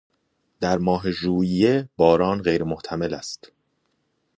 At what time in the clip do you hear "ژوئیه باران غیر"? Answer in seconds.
1.11-2.63